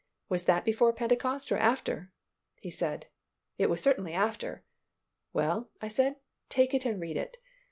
[0.29, 2.11] was that before Pentecost or after?"
[2.59, 3.05] He said,
[3.59, 4.63] "It was certainly after."
[5.31, 6.15] "Well," I said,
[6.49, 7.37] "take it and read it."